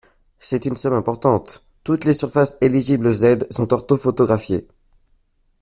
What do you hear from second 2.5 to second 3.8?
éligibles aux aides sont